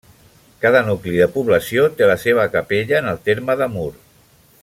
[0.63, 3.89] Cada nucli de població té la seva capella, en el terme de Mur.